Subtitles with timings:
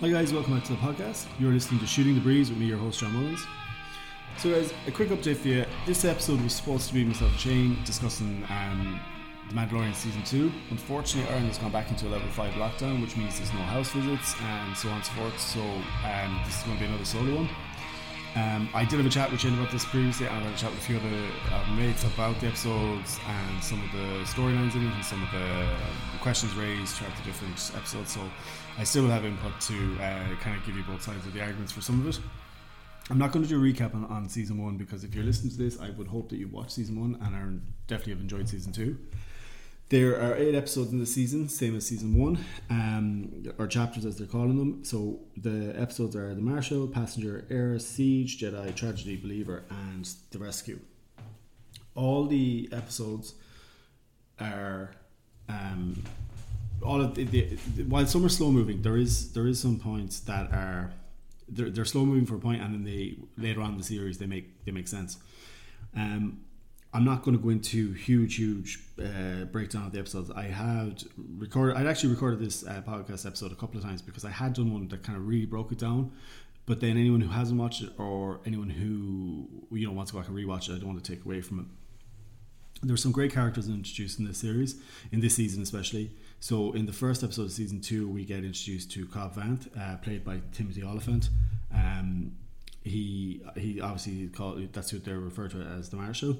[0.00, 1.24] Hi guys, welcome back to the podcast.
[1.38, 3.42] You're listening to Shooting the Breeze with me, your host John Mullins.
[4.36, 5.64] So guys, a quick update for you.
[5.86, 9.00] This episode was supposed to be myself and Shane discussing um,
[9.48, 10.52] The Mandalorian Season 2.
[10.70, 13.90] Unfortunately, Ireland has gone back into a level 5 lockdown, which means there's no house
[13.92, 15.40] visits and so on and so forth.
[15.40, 17.48] So um, this is going to be another solo one.
[18.36, 20.58] Um, I did have a chat with Shane about this previously, and I had a
[20.58, 21.24] chat with a few other
[21.54, 25.30] uh, mates about the episodes and some of the storylines in it and some of
[25.32, 25.66] the
[26.20, 28.12] questions raised throughout the different episodes.
[28.12, 28.20] So
[28.76, 31.72] I still have input to uh, kind of give you both sides of the arguments
[31.72, 32.20] for some of it.
[33.08, 35.52] I'm not going to do a recap on, on season one because if you're listening
[35.52, 38.50] to this, I would hope that you watched season one and are definitely have enjoyed
[38.50, 38.98] season two.
[39.88, 44.16] There are eight episodes in the season, same as season one, um, or chapters as
[44.16, 44.84] they're calling them.
[44.84, 50.80] So the episodes are The Marshal, Passenger, Air, Siege, Jedi, Tragedy, Believer, and The Rescue.
[51.94, 53.34] All the episodes
[54.40, 54.90] are
[55.48, 56.02] um,
[56.82, 60.20] all of the, the, while some are slow moving, there is there is some points
[60.20, 60.92] that are
[61.48, 64.18] they're, they're slow moving for a point, and then they later on in the series
[64.18, 65.18] they make they make sense.
[65.94, 66.40] Um,
[66.96, 70.30] I'm not going to go into huge, huge uh, breakdown of the episodes.
[70.30, 71.04] I had
[71.36, 74.54] recorded, I'd actually recorded this uh, podcast episode a couple of times because I had
[74.54, 76.12] done one that kind of really broke it down.
[76.64, 80.20] But then anyone who hasn't watched it or anyone who you know wants to go
[80.20, 81.66] back and rewatch it, I don't want to take away from it.
[82.80, 84.80] There There's some great characters introduced in this series,
[85.12, 86.12] in this season especially.
[86.40, 89.98] So in the first episode of season two, we get introduced to Cobb Vanth, uh,
[89.98, 91.28] played by Timothy Olyphant.
[91.74, 92.32] Um,
[92.86, 96.38] he he obviously called that's what they're referred to as the Marshal.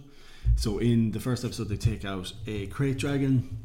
[0.54, 3.64] So in the first episode, they take out a krayt dragon.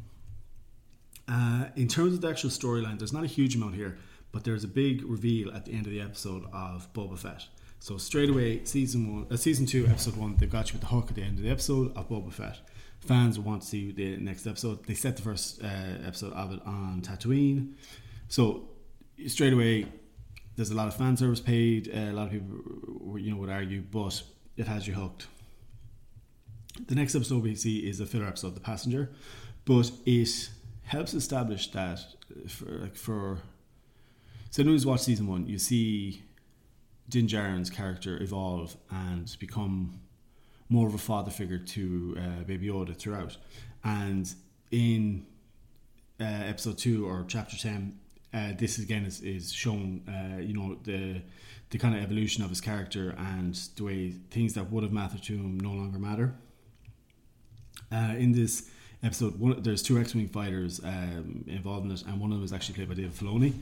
[1.27, 3.97] Uh, in terms of the actual storyline, there's not a huge amount here,
[4.31, 7.45] but there's a big reveal at the end of the episode of Boba Fett.
[7.79, 10.87] So straight away, season one, uh, season two, episode one, they've got you with the
[10.87, 12.57] hook at the end of the episode of Boba Fett.
[12.99, 14.85] Fans want to see the next episode.
[14.85, 15.67] They set the first uh,
[16.05, 17.73] episode of it on Tatooine.
[18.27, 18.67] So
[19.27, 19.87] straight away,
[20.61, 21.89] there's a lot of fan service paid.
[21.91, 24.21] Uh, a lot of people, you know, would argue, but
[24.57, 25.25] it has you hooked.
[26.85, 29.09] The next episode we see is a filler episode, The Passenger,
[29.65, 30.49] but it
[30.83, 31.99] helps establish that
[32.47, 33.39] for like for
[34.51, 36.21] so anyone who's watched season one, you see
[37.09, 39.99] Din Djarin's character evolve and become
[40.69, 43.35] more of a father figure to uh, Baby Yoda throughout,
[43.83, 44.31] and
[44.69, 45.25] in
[46.19, 47.97] uh, episode two or chapter ten,
[48.33, 51.21] uh, this again is, is shown, uh, you know, the
[51.69, 55.23] the kind of evolution of his character and the way things that would have mattered
[55.23, 56.35] to him no longer matter.
[57.91, 58.69] Uh, in this
[59.03, 62.53] episode, one, there's two X-wing fighters um, involved in it, and one of them is
[62.53, 63.53] actually played by Dave Filoni.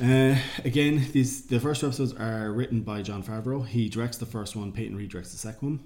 [0.00, 3.64] Uh, again, these the first two episodes are written by Jon Favreau.
[3.64, 4.72] He directs the first one.
[4.72, 5.80] Peyton Reed directs the second one.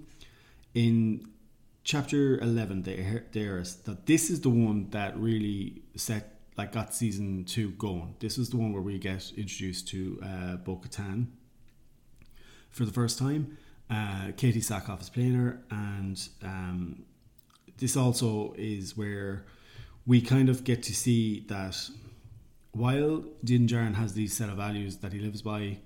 [0.74, 1.28] In
[1.84, 2.82] chapter eleven,
[3.32, 8.14] there is that this is the one that really set like got season two going.
[8.18, 11.26] This is the one where we get introduced to uh, Bo Katan
[12.70, 13.58] for the first time.
[13.90, 17.04] Uh, Katee Sackhoff is playing her, and um,
[17.78, 19.44] this also is where
[20.06, 21.76] we kind of get to see that
[22.72, 25.78] while Din Djarin has these set of values that he lives by,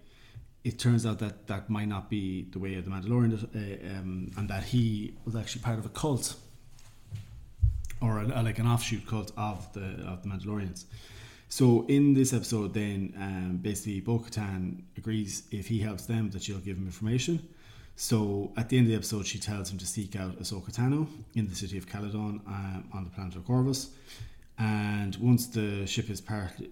[0.64, 4.30] it turns out that that might not be the way of the Mandalorian, uh, um,
[4.36, 6.36] and that he was actually part of a cult
[8.00, 10.84] or a, like an offshoot cult of the of the Mandalorians.
[11.48, 16.58] So in this episode, then um, basically Bo-Katan agrees if he helps them that she'll
[16.58, 17.48] give him information.
[17.96, 21.08] So at the end of the episode, she tells him to seek out Ahsoka Tano
[21.34, 23.90] in the city of Calodan um, on the planet of Corvus.
[24.60, 26.70] And once the ship is partially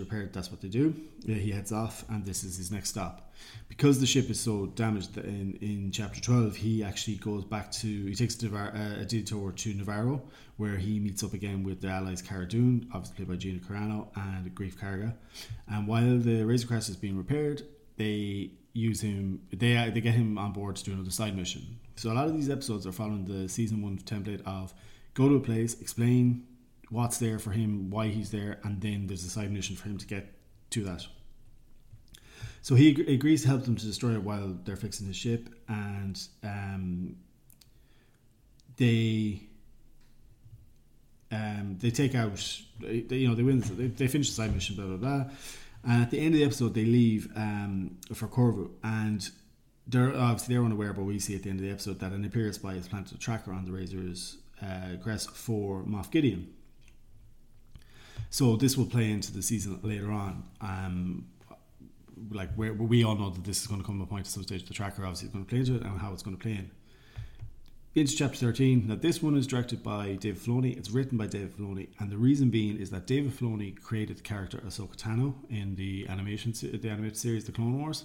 [0.00, 0.94] repaired, that's what they do.
[1.20, 3.32] Yeah, he heads off, and this is his next stop.
[3.66, 7.86] Because the ship is so damaged in, in chapter 12, he actually goes back to,
[7.86, 10.20] he takes a, a detour to Navarro,
[10.58, 14.08] where he meets up again with the allies Cara Dune, obviously played by Gina Carano,
[14.16, 15.14] and Greef Karga.
[15.66, 17.62] And while the Razor Crest is being repaired,
[17.96, 19.40] they use him.
[19.50, 21.78] They uh, they get him on board to do another side mission.
[21.96, 24.74] So a lot of these episodes are following the season one template of
[25.14, 26.46] go to a place, explain
[26.90, 29.98] what's there for him, why he's there, and then there's a side mission for him
[29.98, 30.34] to get
[30.70, 31.06] to that.
[32.62, 35.48] So he ag- agrees to help them to destroy it while they're fixing his ship,
[35.68, 37.16] and um,
[38.76, 39.42] they
[41.32, 44.76] um, they take out, they, you know, they win, they, they finish the side mission,
[44.76, 45.24] blah blah blah.
[45.84, 49.30] And at the end of the episode, they leave um, for Corvu, and
[49.86, 52.24] they're obviously they're unaware, but we see at the end of the episode that an
[52.24, 56.52] Imperial spy has planted a tracker on the Razor's uh, crest for Moff Gideon.
[58.30, 60.44] So this will play into the season later on.
[60.60, 61.26] Um,
[62.30, 64.42] like we all know that this is going to come to a point at some
[64.42, 64.64] stage.
[64.64, 66.52] The tracker obviously is going to play into it, and how it's going to play
[66.52, 66.70] in.
[67.94, 68.86] into chapter 13.
[68.86, 70.76] Now, this one is directed by David Filoni.
[70.76, 74.22] It's written by David Filoni, and the reason being is that David Filoni created the
[74.22, 78.04] character Ahsoka Tano in the animation, the animated series, The Clone Wars,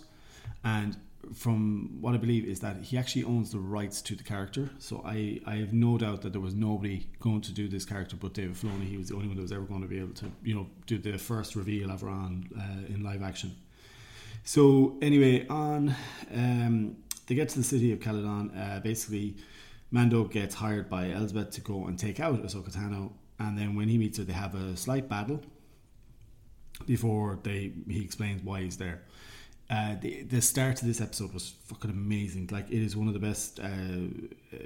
[0.63, 0.98] and
[1.33, 4.69] from what I believe is that he actually owns the rights to the character.
[4.80, 8.16] So I, I have no doubt that there was nobody going to do this character
[8.16, 8.88] but David Filoni.
[8.88, 10.68] He was the only one that was ever going to be able to, you know,
[10.86, 13.56] do the first reveal ever on uh, in live action.
[14.44, 15.95] So anyway, on
[16.33, 16.98] um,
[17.28, 18.51] they get to the city of Calodan.
[18.56, 19.38] Uh, basically,
[19.92, 23.88] Mando gets hired by Elsbeth to go and take out Ahsoka Tano, and then when
[23.88, 25.42] he meets her, they have a slight battle
[26.86, 29.01] before they he explains why he's there.
[29.67, 32.50] Uh, the the start of this episode was fucking amazing.
[32.51, 34.57] Like it is one of the best uh, uh,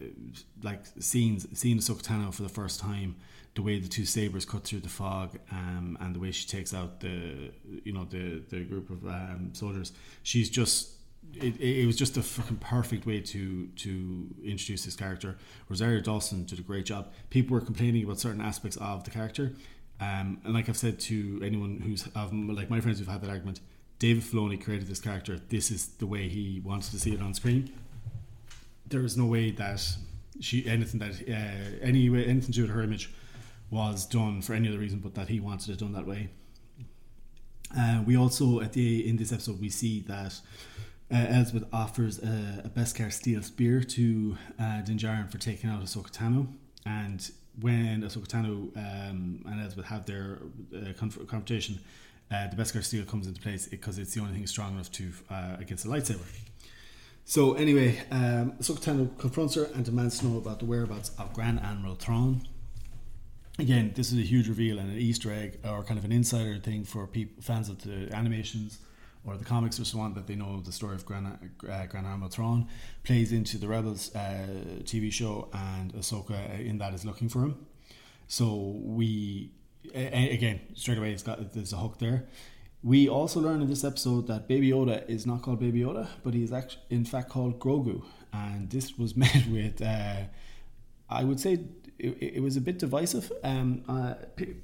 [0.62, 3.16] like scenes seeing Ahsoka Tano for the first time.
[3.56, 6.74] The way the two sabers cut through the fog, um, and the way she takes
[6.74, 7.51] out the
[7.84, 9.94] you know the the group of um, soldiers.
[10.24, 10.92] She's just
[11.34, 15.38] it, it was just a fucking perfect way to to introduce this character.
[15.69, 17.12] Rosario Dawson did a great job.
[17.30, 19.54] People were complaining about certain aspects of the character,
[20.02, 23.62] um, and like I've said to anyone who's like my friends who've had that argument,
[24.00, 25.40] David Filoni created this character.
[25.50, 27.72] This is the way he wanted to see it on screen.
[28.88, 29.86] There is no way that
[30.40, 33.12] she anything that uh, any way anything to do with her image
[33.69, 36.30] was done for any other reason but that he wanted it done that way.
[37.78, 40.40] Uh, we also at the in this episode we see that
[41.12, 45.84] uh, Elsbeth offers a, a Beskar steel spear to uh, Din Djarin for taking out
[45.84, 46.48] Ahsoka Tano,
[46.86, 50.40] and when Ahsoka Tano um, and Elsbeth have their
[50.75, 51.80] uh, conf- confrontation,
[52.31, 55.12] uh, the Beskar steel comes into place because it's the only thing strong enough to
[55.30, 56.26] uh, against a lightsaber.
[57.26, 61.31] So anyway, um, Ahsoka Tano confronts her and demands to know about the whereabouts of
[61.34, 62.42] Grand Admiral Thrawn.
[63.60, 66.58] Again, this is a huge reveal and an Easter egg or kind of an insider
[66.58, 68.80] thing for people, fans of the animations
[69.26, 71.26] or the comics or so on that they know the story of Gran,
[71.70, 72.68] uh, Gran Admiral Thrawn
[73.04, 74.48] plays into the Rebels uh,
[74.84, 77.66] TV show, and Ahsoka in that is looking for him.
[78.28, 79.52] So we
[79.94, 82.26] again straight away it's got there's a hook there.
[82.81, 86.34] We also learn in this episode that Baby Yoda is not called Baby Yoda, but
[86.34, 89.81] he is actually in fact called Grogu, and this was met with.
[89.81, 90.24] Uh,
[91.10, 91.60] I would say
[91.98, 93.31] it, it, was a bit divisive.
[93.44, 94.14] Um, uh,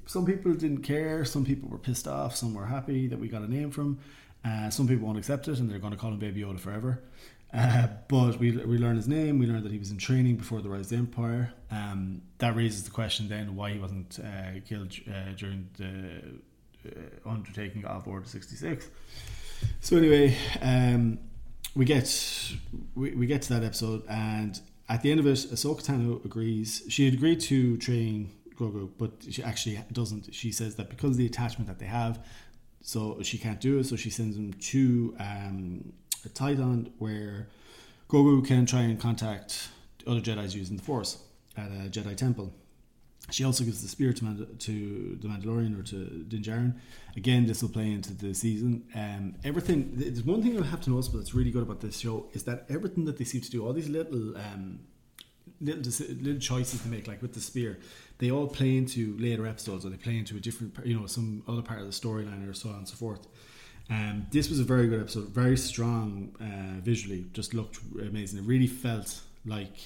[0.06, 3.42] some people didn't care, some people were pissed off, some were happy that we got
[3.42, 3.98] a name from.
[4.44, 7.02] Uh, some people won't accept it and they're going to call him Baby Yoda forever.
[7.56, 9.38] Uh, but we, we learn his name.
[9.38, 11.52] We learn that he was in training before the rise of the Empire.
[11.70, 16.20] Um, that raises the question then why he wasn't uh, killed uh, during the
[16.86, 18.88] uh, undertaking of Order 66.
[19.80, 21.18] So anyway, um,
[21.74, 22.52] we get
[22.94, 26.82] we, we get to that episode, and at the end of it, Ahsoka Tano agrees.
[26.88, 30.34] She agreed to train Grogu, but she actually doesn't.
[30.34, 32.24] She says that because of the attachment that they have,
[32.82, 33.84] so she can't do it.
[33.84, 35.92] So she sends him to um,
[36.26, 37.48] a Tython where
[38.08, 39.68] Grogu can try and contact
[40.06, 41.18] other Jedi's using the Force
[41.56, 42.52] at a Jedi temple.
[43.30, 46.74] She also gives the spear to, Mand- to the Mandalorian or to Din Djarin.
[47.16, 48.84] Again, this will play into the season.
[48.94, 49.90] Um, everything.
[49.94, 52.44] There's one thing I have to notice, but that's really good about this show is
[52.44, 54.78] that everything that they seem to do, all these little um,
[55.60, 55.82] little
[56.22, 57.78] little choices to make, like with the spear,
[58.18, 61.42] they all play into later episodes, or they play into a different, you know, some
[61.48, 63.26] other part of the storyline, or so on and so forth.
[63.88, 68.40] Um, this was a very good episode, very strong uh, visually, just looked amazing.
[68.40, 69.76] It really felt like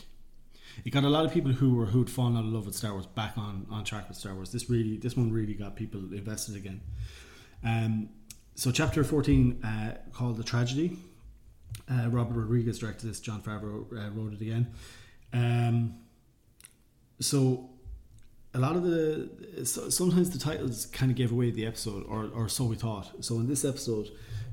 [0.84, 2.92] it got a lot of people who were who'd fallen out of love with Star
[2.92, 4.52] Wars back on on track with Star Wars.
[4.52, 6.80] This really, this one really got people invested again.
[7.64, 8.08] Um,
[8.54, 10.96] so chapter fourteen uh, called the tragedy.
[11.90, 13.20] Uh, Robert Rodriguez directed this.
[13.20, 14.72] Jon Favreau uh, wrote it again.
[15.32, 15.94] Um,
[17.20, 17.69] so
[18.54, 19.30] a lot of the
[19.64, 23.24] sometimes the titles kind of gave away the episode, or or so we thought.
[23.24, 24.10] So in this episode,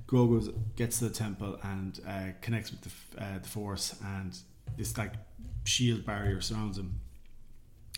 [0.08, 4.38] Grogu gets to the temple and uh, connects with the uh, the Force, and
[4.77, 5.13] this like
[5.63, 7.00] shield barrier surrounds him,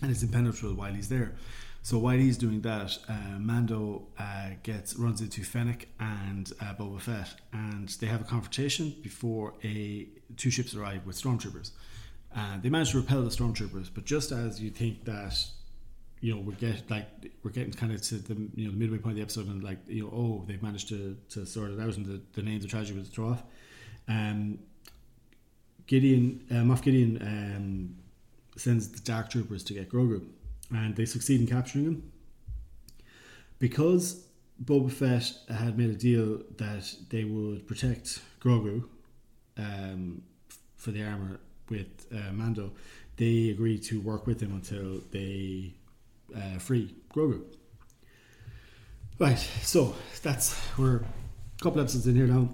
[0.01, 1.35] and it's impenetrable while he's there.
[1.81, 6.99] So while he's doing that, uh, Mando uh, gets runs into Fennec and uh, Boba
[6.99, 11.71] Fett, and they have a confrontation before a two ships arrive with stormtroopers.
[12.35, 15.33] Uh, they manage to repel the stormtroopers, but just as you think that,
[16.21, 17.07] you know, we're get like
[17.43, 19.63] we're getting kind of to the you know the midway point of the episode, and
[19.63, 22.63] like you know, oh, they've managed to, to sort it out, and the, the names
[22.63, 23.43] of tragedy was throw off.
[24.07, 24.59] Um,
[25.87, 27.95] Gideon, uh, Moff Gideon, um,
[28.57, 30.25] sends the Dark Troopers to get Grogu,
[30.71, 32.11] and they succeed in capturing him
[33.59, 34.25] because
[34.63, 38.83] Boba Fett had made a deal that they would protect Grogu
[39.57, 40.21] um,
[40.75, 42.71] for the armor with uh, Mando,
[43.17, 45.73] they agreed to work with him until they
[46.35, 47.43] uh, free Grogu.
[49.19, 52.49] Right, so that's we're a couple episodes in here now.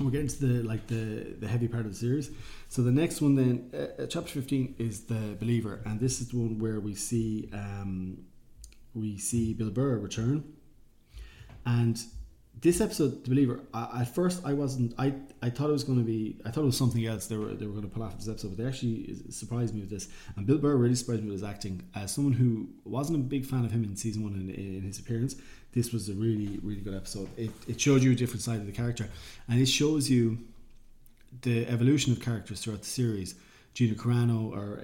[0.00, 2.30] we're getting to the like the the heavy part of the series.
[2.68, 6.28] So the next one then, uh, uh, chapter fifteen is the believer, and this is
[6.28, 8.24] the one where we see um,
[8.94, 10.44] we see Bill Burr return,
[11.66, 12.02] and
[12.62, 14.94] this episode, the believer, I, at first I wasn't.
[14.96, 16.36] I I thought it was going to be.
[16.46, 17.26] I thought it was something else.
[17.26, 19.80] They were they were going to pull off this episode, but they actually surprised me
[19.80, 20.08] with this.
[20.36, 21.82] And Bill Burr really surprised me with his acting.
[21.96, 25.00] As someone who wasn't a big fan of him in season one in, in his
[25.00, 25.34] appearance,
[25.72, 27.28] this was a really really good episode.
[27.36, 29.08] It it showed you a different side of the character,
[29.48, 30.38] and it shows you
[31.42, 33.34] the evolution of characters throughout the series.
[33.74, 34.76] Gina Carano, or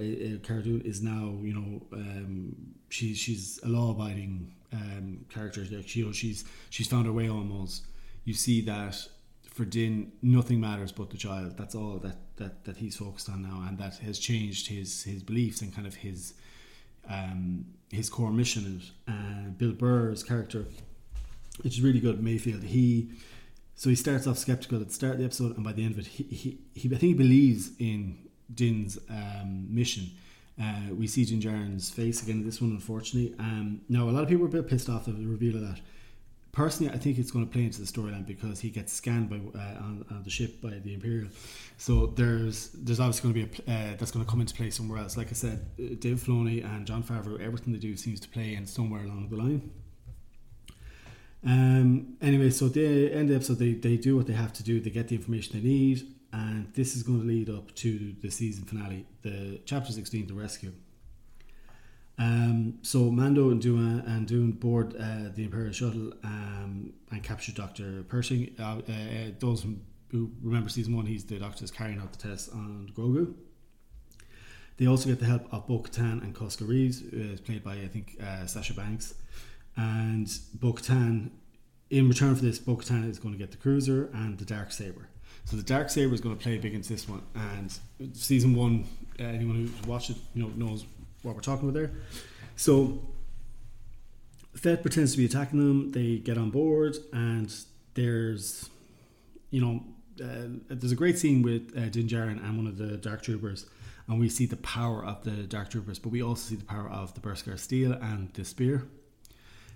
[0.43, 2.57] Cara Dune, is now you know um,
[2.89, 5.65] she's she's a law abiding um, character.
[5.71, 7.87] Like, she's she's found her way almost.
[8.25, 8.97] You see that
[9.59, 11.57] for Din, nothing matters but the child.
[11.57, 15.23] That's all that, that, that he's focused on now, and that has changed his his
[15.23, 16.35] beliefs and kind of his
[17.09, 18.83] um, his core mission.
[19.07, 20.67] Uh, Bill Burr's character,
[21.63, 22.23] which is really good.
[22.23, 22.63] Mayfield.
[22.63, 23.11] He
[23.75, 25.95] so he starts off skeptical at the start of the episode, and by the end
[25.95, 28.19] of it, he, he, he I think he believes in
[28.55, 30.11] Din's um, mission
[30.61, 33.35] uh, we see Djarin's face again in this one, unfortunately.
[33.39, 35.63] Um, now, a lot of people were a bit pissed off at the reveal of
[35.63, 35.81] that.
[36.51, 39.37] Personally, I think it's going to play into the storyline because he gets scanned by
[39.37, 41.29] uh, on, on, the ship by the Imperial.
[41.77, 44.71] So there's there's obviously going to be a uh, that's going to come into play
[44.71, 45.17] somewhere else.
[45.17, 48.55] Like I said, uh, Dave Filoni and Jon Favreau, everything they do seems to play
[48.55, 49.71] in somewhere along the line.
[51.45, 53.61] Um, anyway, so they end the episode.
[53.61, 54.81] They, they do what they have to do.
[54.81, 58.31] They get the information they need and this is going to lead up to the
[58.31, 60.73] season finale, the chapter 16, the rescue.
[62.19, 67.53] Um, so Mando and Dune and Dune board uh, the Imperial shuttle um, and capture
[67.53, 68.55] Doctor Pershing.
[68.59, 69.65] Uh, uh, those
[70.11, 73.35] who remember season one, he's the doctor that's carrying out the tests on Grogu.
[74.79, 77.89] They also get the help of Bo Katan and Koska Reeves, uh, played by I
[77.89, 79.15] think uh, Sasha Banks,
[79.77, 81.31] and Bo Katan.
[81.91, 84.73] In return for this, Bo Katan is going to get the cruiser and the dark
[84.73, 85.09] saber.
[85.49, 87.73] So the dark saber is going to play big into this one, and
[88.13, 88.85] season one,
[89.19, 90.85] uh, anyone who's watched it, you know, knows
[91.23, 91.91] what we're talking about there.
[92.57, 93.01] So
[94.55, 95.91] Fett pretends to be attacking them.
[95.93, 97.51] They get on board, and
[97.95, 98.69] there's,
[99.51, 99.85] you know,
[100.23, 103.65] uh, there's a great scene with uh, Din Djarin and one of the Dark Troopers,
[104.07, 106.91] and we see the power of the Dark Troopers, but we also see the power
[106.91, 108.87] of the Beskar Steel and the spear.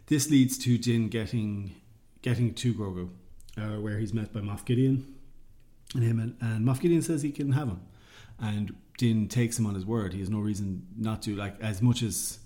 [0.04, 1.76] This leads to Din getting
[2.20, 3.08] getting to Grogu,
[3.56, 5.14] uh, where he's met by Moff Gideon,
[5.94, 7.80] and him and, and Moff Gideon says he can have him,
[8.38, 10.12] and Din takes him on his word.
[10.12, 11.34] He has no reason not to.
[11.34, 12.38] Like as much as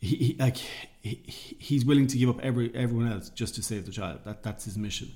[0.00, 0.56] he, he like
[1.00, 4.20] he, he's willing to give up every everyone else just to save the child.
[4.24, 5.12] That that's his mission.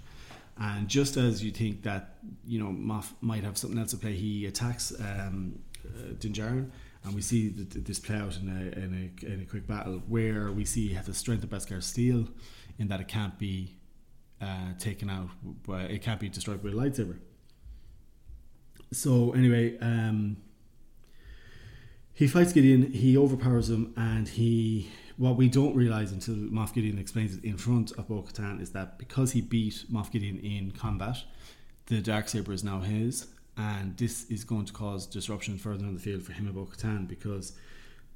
[0.58, 2.16] And just as you think that
[2.46, 6.70] you know Moff might have something else to play, he attacks um, uh, Din Djarin,
[7.04, 10.50] and we see this play out in a, in a, in a quick battle where
[10.50, 12.28] we see he the strength of Beskar steel,
[12.78, 13.76] in that it can't be
[14.40, 15.30] uh, taken out,
[15.66, 17.18] but it can't be destroyed with a lightsaber.
[18.92, 20.36] So anyway, um,
[22.12, 22.92] he fights Gideon.
[22.92, 24.90] He overpowers him, and he.
[25.18, 28.72] What we don't realize until Moff Gideon explains it in front of Bo Katan is
[28.72, 31.16] that because he beat Moff Gideon in combat,
[31.86, 35.94] the dark saber is now his, and this is going to cause disruption further on
[35.94, 37.54] the field for him and Bo Katan because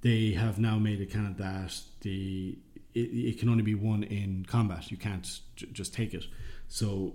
[0.02, 2.58] they have now made it kind of that the
[2.94, 4.90] it, it can only be won in combat.
[4.90, 6.24] You can't j- just take it.
[6.68, 7.14] So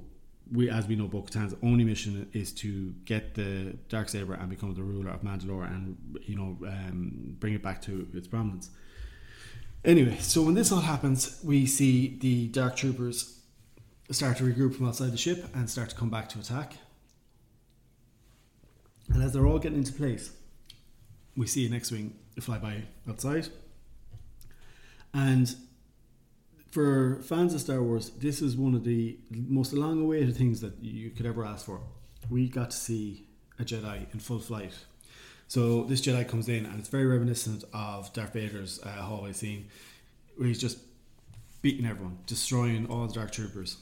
[0.52, 4.74] we, as we know, Bo-Katan's only mission is to get the dark saber and become
[4.76, 8.70] the ruler of Mandalore, and you know, um, bring it back to its prominence.
[9.84, 13.40] Anyway, so when this all happens, we see the dark troopers
[14.12, 16.74] start to regroup from outside the ship and start to come back to attack.
[19.10, 20.32] And as they're all getting into place,
[21.36, 23.48] we see an X-wing fly by outside,
[25.14, 25.56] and
[26.76, 30.74] for fans of Star Wars, this is one of the most long awaited things that
[30.82, 31.80] you could ever ask for.
[32.30, 33.28] We got to see
[33.58, 34.74] a Jedi in full flight.
[35.48, 39.68] So this Jedi comes in, and it's very reminiscent of Darth Vader's uh, hallway scene,
[40.36, 40.80] where he's just
[41.62, 43.78] beating everyone, destroying all the Dark Troopers.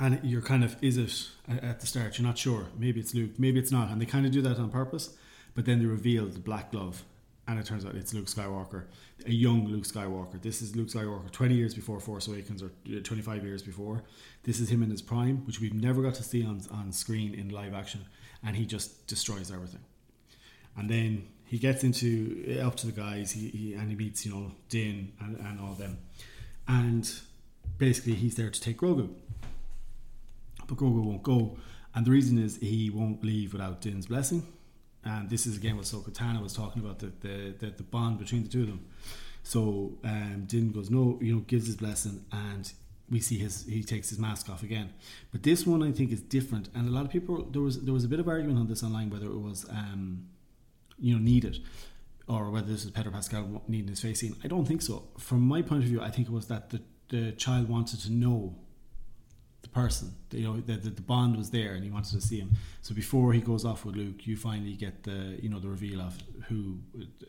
[0.00, 2.18] And you're kind of, is it at the start?
[2.18, 2.68] You're not sure.
[2.78, 3.90] Maybe it's Luke, maybe it's not.
[3.90, 5.14] And they kind of do that on purpose,
[5.54, 7.02] but then they reveal the black glove
[7.48, 8.84] and it turns out it's Luke Skywalker,
[9.26, 10.40] a young Luke Skywalker.
[10.40, 14.02] This is Luke Skywalker 20 years before Force Awakens or uh, 25 years before.
[14.44, 17.34] This is him in his prime, which we've never got to see on, on screen
[17.34, 18.04] in live action,
[18.44, 19.80] and he just destroys everything.
[20.76, 24.24] And then he gets into uh, up to the guys, he, he and he meets
[24.24, 25.98] you know Din and, and all them,
[26.68, 27.10] and
[27.78, 29.10] basically he's there to take Grogu,
[30.68, 31.56] but Grogu won't go,
[31.94, 34.46] and the reason is he won't leave without Din's blessing
[35.04, 38.18] and this is again what Ahsoka Tano was talking about the, the, the, the, bond
[38.18, 38.84] between the two of them.
[39.42, 42.70] So um, Din goes, no, you know, gives his blessing, and
[43.10, 44.92] we see his he takes his mask off again.
[45.32, 47.94] But this one I think is different, and a lot of people there was there
[47.94, 50.26] was a bit of argument on this online whether it was um,
[50.98, 51.58] you know needed
[52.28, 54.36] or whether this is Pedro Pascal needing his face seen.
[54.44, 55.08] I don't think so.
[55.18, 58.12] From my point of view, I think it was that the the child wanted to
[58.12, 58.54] know
[59.72, 60.14] person.
[60.30, 62.50] You know, the, the, the bond was there, and he wanted to see him.
[62.82, 66.00] So before he goes off with Luke, you finally get the you know the reveal
[66.00, 66.78] of who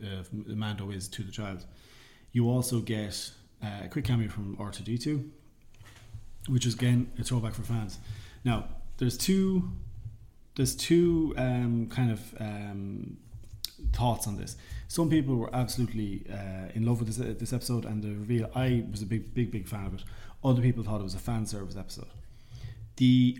[0.02, 1.64] uh, Mando is to the child.
[2.32, 3.30] You also get
[3.62, 5.28] uh, a quick cameo from R2D2,
[6.48, 7.98] which is again a throwback for fans.
[8.44, 8.66] Now,
[8.98, 9.70] there's two
[10.56, 13.16] there's two um, kind of um,
[13.92, 14.56] thoughts on this.
[14.88, 18.50] Some people were absolutely uh, in love with this, this episode and the reveal.
[18.54, 20.04] I was a big, big, big fan of it.
[20.44, 22.08] Other people thought it was a fan service episode.
[22.96, 23.38] The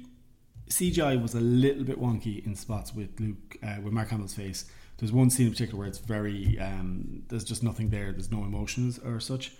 [0.68, 4.64] CGI was a little bit wonky in spots with Luke, uh, with Mark Hamill's face.
[4.98, 8.12] There's one scene in particular where it's very, um, there's just nothing there.
[8.12, 9.52] There's no emotions or such.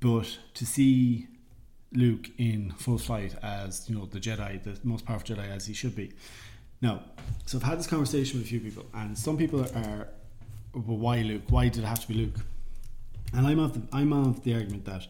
[0.00, 1.28] But to see
[1.92, 5.74] Luke in full flight as you know the Jedi, the most powerful Jedi as he
[5.74, 6.12] should be.
[6.80, 7.02] Now,
[7.46, 10.08] so I've had this conversation with a few people, and some people are,
[10.74, 11.42] well, why Luke?
[11.48, 12.36] Why did it have to be Luke?
[13.32, 15.06] And I'm of the I'm of the argument that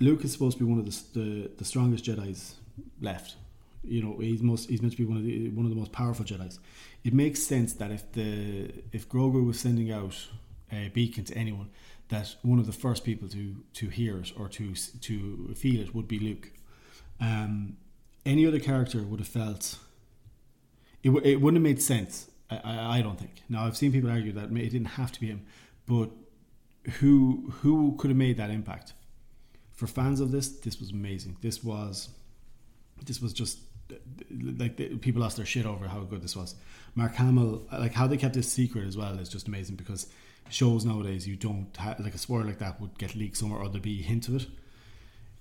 [0.00, 2.56] Luke is supposed to be one of the the, the strongest Jedi's
[3.00, 3.36] left.
[3.86, 5.92] You know, he's most he's meant to be one of the one of the most
[5.92, 6.58] powerful Jedi's.
[7.04, 10.28] It makes sense that if the if Grogu was sending out
[10.72, 11.70] a beacon to anyone,
[12.08, 15.94] that one of the first people to to hear it or to to feel it
[15.94, 16.50] would be Luke.
[17.20, 17.76] Um,
[18.24, 19.78] any other character would have felt
[21.02, 21.08] it.
[21.08, 22.28] W- it wouldn't have made sense.
[22.50, 23.42] I, I, I don't think.
[23.48, 25.46] Now I've seen people argue that it didn't have to be him,
[25.86, 26.10] but
[27.00, 28.92] who who could have made that impact?
[29.72, 31.36] For fans of this, this was amazing.
[31.42, 32.08] This was
[33.04, 33.58] this was just
[34.30, 36.54] like the, people lost their shit over how good this was.
[36.94, 40.08] Mark Hamill, like how they kept this secret as well, is just amazing because
[40.48, 43.68] shows nowadays you don't have like a spoiler like that would get leaked somewhere or
[43.68, 44.46] there'd be a hint of it.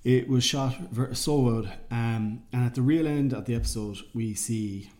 [0.04, 0.76] It was shot
[1.14, 4.92] so well, um, and at the real end of the episode, we see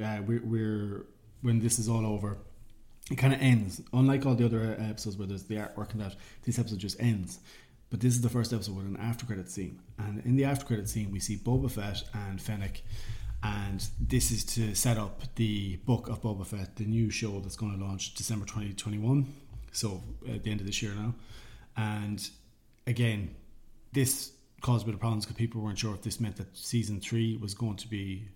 [0.00, 1.06] uh, we're, we're
[1.42, 2.38] when this is all over,
[3.10, 3.80] it kind of ends.
[3.92, 7.40] Unlike all the other episodes where there's the artwork and that, this episode just ends.
[7.90, 10.64] But this is the first episode with an after credit scene, and in the after
[10.64, 12.82] credit scene, we see Boba Fett and Fennec.
[13.42, 17.56] And this is to set up the book of Boba Fett, the new show that's
[17.56, 19.26] going to launch December 2021,
[19.72, 21.14] so at the end of this year now.
[21.76, 22.28] And
[22.86, 23.34] again,
[23.92, 27.00] this caused a bit of problems because people weren't sure if this meant that season
[27.00, 28.26] three was going to be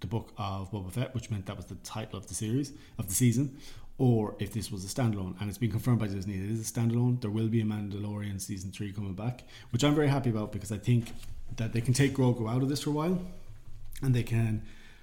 [0.00, 3.08] the book of Boba Fett, which meant that was the title of the series of
[3.08, 3.56] the season,
[4.00, 5.38] or if this was a standalone.
[5.38, 7.20] And it's been confirmed by Disney it is a standalone.
[7.20, 10.72] There will be a Mandalorian season three coming back, which I'm very happy about because
[10.72, 11.12] I think
[11.56, 13.20] that they can take Grogu out of this for a while
[14.02, 14.62] and they can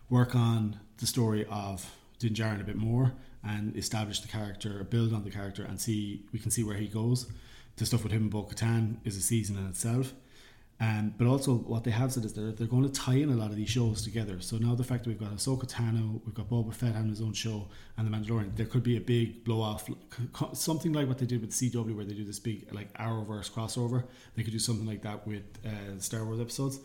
[0.10, 5.14] work on the story of Din Djarin a bit more and establish the character, build
[5.14, 7.28] on the character, and see we can see where he goes.
[7.76, 10.16] The stuff with him and Bo Katan is a season in itself.
[10.80, 13.36] Um, but also, what they have said is they're, they're going to tie in a
[13.36, 14.40] lot of these shows together.
[14.42, 17.22] So now the fact that we've got Ahsoka Tano, we've got Boba Fett having his
[17.22, 19.90] own show, and The Mandalorian, there could be a big blow off,
[20.54, 24.04] something like what they did with CW, where they do this big like Arrowverse crossover.
[24.36, 26.80] They could do something like that with uh, Star Wars episodes.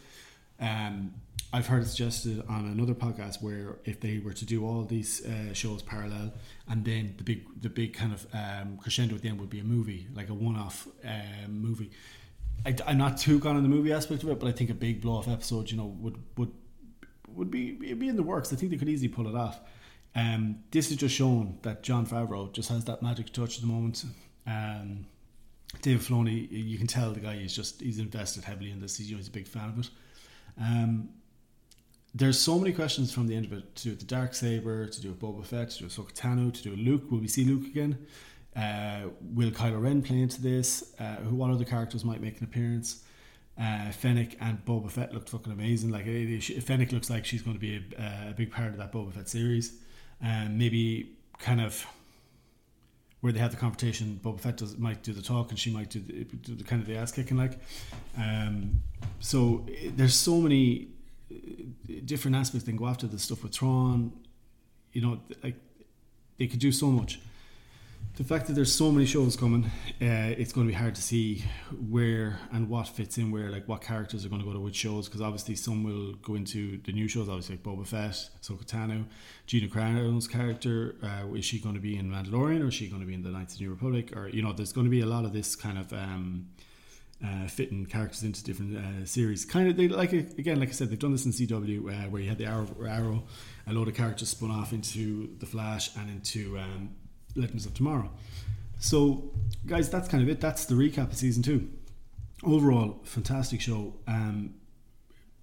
[0.59, 1.13] Um,
[1.53, 5.27] I've heard it suggested on another podcast where if they were to do all these
[5.27, 6.33] uh, shows parallel,
[6.67, 9.61] and then the big the big kind of um, crescendo at the end would be
[9.61, 11.91] a movie, like a one-off um, movie.
[12.65, 14.75] I, am not too gone on the movie aspect of it, but I think a
[14.75, 16.53] big blow-off episode, you know, would would
[17.29, 18.53] would be be in the works.
[18.53, 19.61] I think they could easily pull it off.
[20.15, 23.67] Um, this is just shown that Jon Favreau just has that magic touch at the
[23.67, 24.05] moment.
[24.47, 25.07] Um,
[25.81, 28.97] Dave Filoni, you can tell the guy is just he's invested heavily in this.
[28.97, 29.91] He's, you know, he's a big fan of it.
[30.61, 31.09] Um,
[32.15, 34.87] there's so many questions from the end of it to do with the dark saber,
[34.87, 37.11] to do with Boba Fett, to do with Ahsoka Tano, to do with Luke.
[37.11, 38.07] Will we see Luke again?
[38.55, 40.95] Uh, will Kylo Ren play into this?
[40.99, 43.03] Uh, who, what other characters might make an appearance?
[43.61, 45.91] Uh, Fennec and Boba Fett looked fucking amazing.
[45.91, 48.79] Like it, it, Fennec looks like she's going to be a, a, big part of
[48.79, 49.75] that Boba Fett series.
[50.23, 51.87] Um, maybe kind of
[53.21, 55.91] where they have the confrontation, Boba Fett does, might do the talk and she might
[55.91, 57.59] do the, do the kind of the ass kicking like.
[58.19, 58.83] Um,
[59.21, 60.89] so there's so many
[62.05, 64.13] different aspects they can go after the stuff with Thrawn.
[64.93, 65.57] You know, like
[66.39, 67.21] they could do so much.
[68.15, 69.65] The fact that there's so many shows coming,
[70.03, 71.45] uh, it's going to be hard to see
[71.89, 74.77] where and what fits in where, like what characters are going to go to which
[74.77, 75.09] shows.
[75.09, 79.07] Because obviously, some will go into the new shows, obviously like Boba Fett, Ahsoka Tano,
[79.47, 80.95] Gina Carano's character.
[81.03, 83.23] Uh, is she going to be in Mandalorian or is she going to be in
[83.23, 84.15] the Knights of the New Republic?
[84.15, 85.93] Or you know, there's going to be a lot of this kind of.
[85.93, 86.49] Um,
[87.25, 89.45] uh, fitting characters into different uh, series.
[89.45, 92.21] Kind of, they like again, like I said, they've done this in CW uh, where
[92.21, 93.23] you had the Arrow, Arrow,
[93.69, 96.91] a load of characters spun off into the Flash and into um,
[97.35, 98.11] Legends of Tomorrow.
[98.79, 99.31] So,
[99.67, 100.41] guys, that's kind of it.
[100.41, 101.71] That's the recap of season two.
[102.45, 103.95] Overall, fantastic show.
[104.09, 104.55] Um,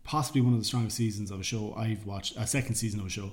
[0.04, 3.06] possibly one of the strongest seasons of a show I've watched, a second season of
[3.06, 3.32] a show,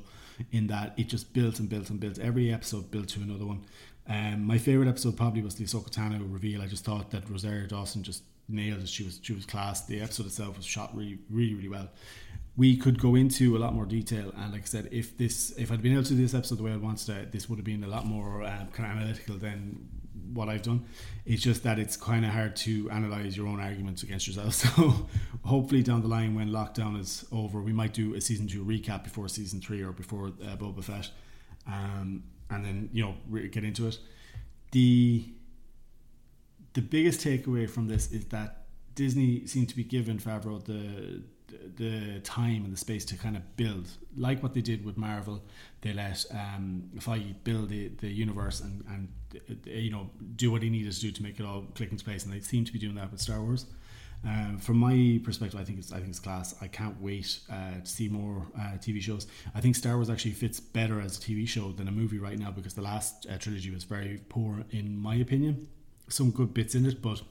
[0.52, 2.18] in that it just built and built and built.
[2.18, 3.64] Every episode built to another one.
[4.08, 6.62] Um, my favorite episode probably was the Ahsoka Tano reveal.
[6.62, 8.88] I just thought that Rosario Dawson just nailed it.
[8.88, 9.86] She was she was class.
[9.86, 11.88] The episode itself was shot really really really well.
[12.56, 15.70] We could go into a lot more detail, and like I said, if this if
[15.70, 17.66] I'd been able to do this episode the way I wanted to, this would have
[17.66, 19.88] been a lot more um, kind of analytical than
[20.32, 20.84] what I've done.
[21.24, 24.46] It's just that it's kind of hard to analyze your own arguments against yourself.
[24.76, 25.06] So
[25.44, 29.04] hopefully down the line when lockdown is over, we might do a season two recap
[29.04, 31.10] before season three or before uh, Boba Fett,
[31.66, 33.14] um, and then you know
[33.50, 33.98] get into it.
[34.72, 35.24] The
[36.72, 41.22] the biggest takeaway from this is that Disney seemed to be giving Favreau the
[41.76, 45.42] the time and the space to kind of build, like what they did with Marvel.
[45.80, 50.62] They let um, Feige build the, the universe and, and uh, you know do what
[50.62, 52.72] he needed to do to make it all click into place, and they seem to
[52.72, 53.66] be doing that with Star Wars.
[54.24, 56.54] Um, from my perspective, I think it's I think it's class.
[56.60, 59.26] I can't wait uh, to see more uh, TV shows.
[59.54, 62.38] I think Star Wars actually fits better as a TV show than a movie right
[62.38, 65.68] now because the last uh, trilogy was very poor in my opinion.
[66.08, 67.22] Some good bits in it, but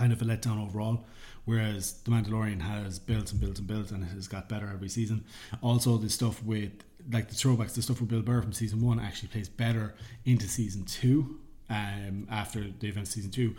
[0.00, 1.04] kind of a letdown overall.
[1.44, 4.88] Whereas The Mandalorian has built and built and built and it has got better every
[4.88, 5.24] season.
[5.62, 6.72] Also, the stuff with
[7.12, 10.46] like the throwbacks, the stuff with Bill Burr from season one actually plays better into
[10.46, 11.38] season two.
[11.68, 13.54] Um, after the events of season two,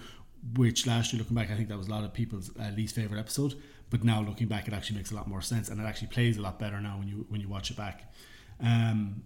[0.57, 2.93] which last year looking back, I think that was a lot of people's uh, least
[2.93, 3.53] favorite episode.
[3.89, 6.35] But now looking back, it actually makes a lot more sense, and it actually plays
[6.37, 8.13] a lot better now when you when you watch it back.
[8.61, 9.23] Um,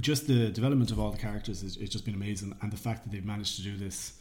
[0.00, 3.04] just the development of all the characters is it's just been amazing, and the fact
[3.04, 4.14] that they've managed to do this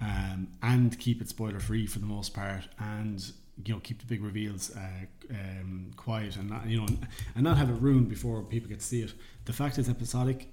[0.00, 3.32] um, and keep it spoiler free for the most part, and
[3.64, 6.86] you know keep the big reveals uh, um, quiet and not you know
[7.34, 9.12] and not have it ruined before people get to see it.
[9.44, 10.48] The fact it's episodic,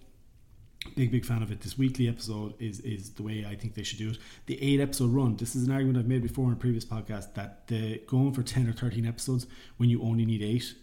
[0.96, 1.62] big big fan of it.
[1.62, 4.18] This weekly episode is is the way I think they should do it.
[4.48, 5.38] The eight episode run.
[5.38, 8.44] This is an argument I've made before in a previous podcast that the going for
[8.44, 10.74] ten or thirteen episodes when you only need eight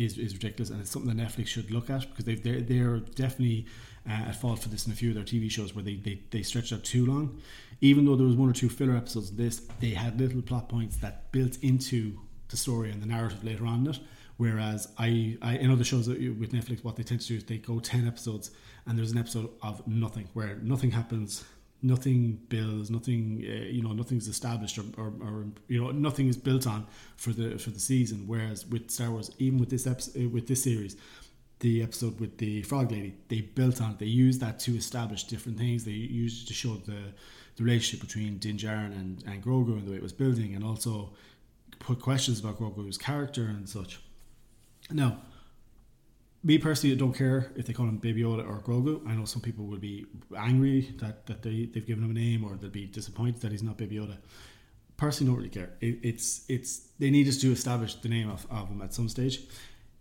[0.00, 2.98] is, is ridiculous, and it's something that Netflix should look at because they've they're, they're
[2.98, 3.66] definitely
[4.08, 6.20] uh, at fault for this in a few of their TV shows where they, they,
[6.30, 7.38] they stretched out too long.
[7.80, 10.68] Even though there was one or two filler episodes of this, they had little plot
[10.68, 14.00] points that built into the story and the narrative later on in it.
[14.36, 17.58] Whereas I, I in other shows with Netflix, what they tend to do is they
[17.58, 18.50] go ten episodes
[18.86, 21.44] and there's an episode of nothing where nothing happens,
[21.82, 26.36] nothing builds, nothing uh, you know, nothing's established or, or, or, you know, nothing is
[26.36, 28.24] built on for the for the season.
[28.26, 30.96] Whereas with Star Wars, even with this episode, with this series,
[31.60, 33.98] the episode with the frog lady, they built on it.
[33.98, 35.84] They used that to establish different things.
[35.84, 37.12] They used it to show the
[37.56, 40.64] the relationship between Din Djarin and, and Grogu and the way it was building, and
[40.64, 41.10] also
[41.78, 44.00] put questions about Grogu's character and such.
[44.90, 45.18] Now,
[46.42, 49.06] me personally, I don't care if they call him Baby Yoda or Grogu.
[49.06, 52.44] I know some people will be angry that, that they, they've given him a name
[52.44, 54.16] or they'll be disappointed that he's not Baby Yoda.
[54.96, 55.70] Personally, don't really care.
[55.80, 59.08] It, it's it's they need us to establish the name of, of him at some
[59.08, 59.42] stage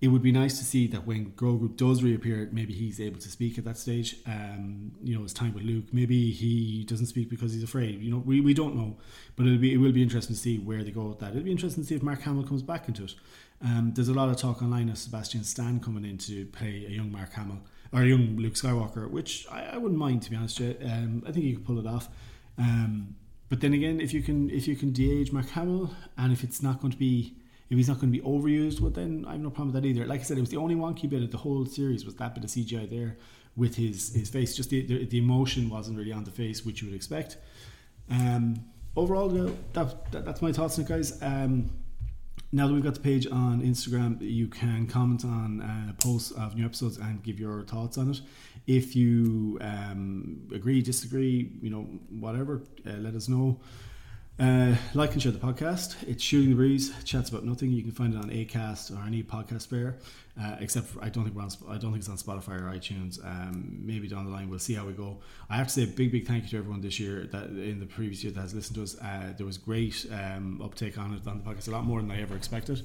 [0.02, 3.30] it would be nice to see that when Grogu does reappear, maybe he's able to
[3.30, 4.16] speak at that stage.
[4.26, 5.86] Um, you know, his time with Luke.
[5.92, 8.00] Maybe he doesn't speak because he's afraid.
[8.02, 8.96] You know, we, we don't know,
[9.36, 11.32] but it'll be it will be interesting to see where they go with that.
[11.32, 13.16] It'll be interesting to see if Mark Hamill comes back into it.
[13.62, 16.92] Um, there's a lot of talk online of Sebastian Stan coming in to play a
[16.92, 17.60] young Mark Hamill
[17.92, 20.60] or a young Luke Skywalker, which I, I wouldn't mind to be honest.
[20.60, 22.08] with Um, I think you could pull it off.
[22.58, 23.16] Um,
[23.50, 26.62] but then again, if you can if you can de-age Mark Hamill, and if it's
[26.62, 27.36] not going to be
[27.70, 29.88] if he's not going to be overused, well, then I have no problem with that
[29.88, 30.06] either.
[30.06, 32.34] Like I said, it was the only wonky bit of the whole series was that
[32.34, 33.18] bit of CGI there
[33.56, 34.56] with his his face.
[34.56, 37.38] Just the the, the emotion wasn't really on the face, which you would expect.
[38.10, 41.22] Um, overall, that, that, that's my thoughts on it, guys.
[41.22, 41.70] Um,
[42.52, 46.56] now that we've got the page on Instagram, you can comment on uh, posts of
[46.56, 48.22] new episodes and give your thoughts on it.
[48.66, 53.60] If you um, agree, disagree, you know, whatever, uh, let us know.
[54.40, 55.98] Uh, like and share the podcast.
[56.08, 57.72] It's Shooting the Breeze, chats about nothing.
[57.74, 59.98] You can find it on Acast or any podcast player,
[60.42, 62.74] uh, except for, I don't think we're on, I don't think it's on Spotify or
[62.74, 63.22] iTunes.
[63.26, 65.18] Um, maybe down the line we'll see how we go.
[65.50, 67.82] I have to say a big, big thank you to everyone this year that in
[67.82, 68.98] the previous year that has listened to us.
[69.02, 72.10] Uh, there was great um, uptake on it on the podcast, a lot more than
[72.10, 72.82] I ever expected.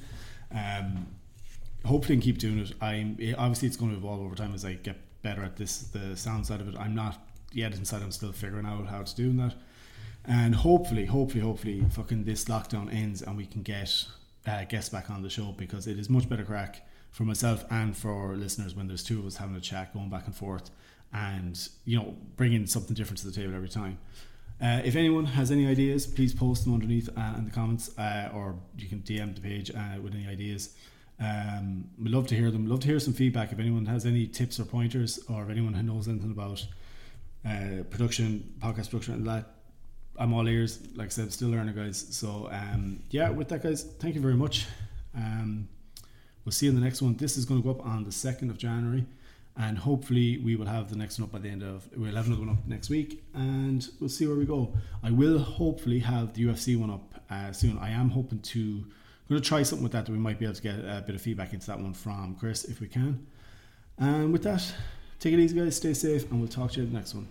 [0.52, 1.06] Um,
[1.84, 2.72] hopefully, and keep doing it.
[2.80, 6.16] I'm obviously it's going to evolve over time as I get better at this, the
[6.16, 6.74] sound side of it.
[6.76, 8.02] I'm not yet inside.
[8.02, 9.54] I'm still figuring out how to do that
[10.26, 14.06] and hopefully, hopefully, hopefully, fucking this lockdown ends and we can get
[14.46, 17.96] uh, guests back on the show because it is much better crack for myself and
[17.96, 20.70] for listeners when there's two of us having a chat, going back and forth,
[21.12, 23.98] and you know, bringing something different to the table every time.
[24.60, 28.30] Uh, if anyone has any ideas, please post them underneath uh, in the comments, uh,
[28.32, 30.74] or you can DM the page uh, with any ideas.
[31.20, 32.66] Um, we'd love to hear them.
[32.66, 33.52] Love to hear some feedback.
[33.52, 36.66] If anyone has any tips or pointers, or if anyone knows anything about
[37.44, 39.50] uh, production, podcast production, and that,
[40.18, 40.80] I'm all ears.
[40.94, 42.06] Like I said, still learning, guys.
[42.10, 44.66] So, um, yeah, with that, guys, thank you very much.
[45.16, 45.68] Um,
[46.44, 47.16] we'll see you in the next one.
[47.16, 49.06] This is going to go up on the 2nd of January.
[49.56, 51.88] And hopefully, we will have the next one up by the end of.
[51.96, 54.74] We'll have another one up next week, and we'll see where we go.
[55.00, 57.78] I will hopefully have the UFC one up uh, soon.
[57.78, 58.84] I am hoping to.
[59.28, 61.14] going to try something with that that we might be able to get a bit
[61.14, 63.24] of feedback into that one from Chris if we can.
[63.96, 64.74] And with that,
[65.20, 65.76] take it easy, guys.
[65.76, 67.28] Stay safe, and we'll talk to you in the next one.